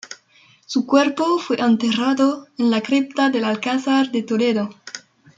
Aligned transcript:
Su 0.65 0.87
cuerpo 0.87 1.37
fue 1.37 1.61
enterrado 1.61 2.47
en 2.57 2.71
la 2.71 2.81
Cripta 2.81 3.29
del 3.29 3.43
Alcázar 3.45 4.09
de 4.11 4.23
Toledo. 4.23 4.71